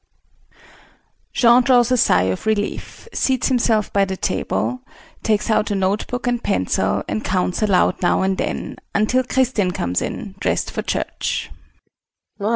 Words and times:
][Jean 1.31 1.61
draws 1.61 1.91
a 1.91 1.95
sigh 1.95 2.23
of 2.23 2.47
relief, 2.47 3.07
seats 3.13 3.49
himself 3.49 3.93
by 3.93 4.03
the 4.03 4.17
table, 4.17 4.81
takes 5.21 5.47
out 5.47 5.69
a 5.69 5.75
notebook 5.75 6.25
and 6.25 6.43
pencil 6.43 7.03
and 7.07 7.23
counts 7.23 7.61
aloud 7.61 8.01
now 8.01 8.23
and 8.23 8.39
then 8.39 8.77
until 8.95 9.23
Kristin 9.23 9.71
comes 9.75 10.01
in, 10.01 10.33
dressed 10.39 10.71
for 10.71 10.81
church. 10.81 11.51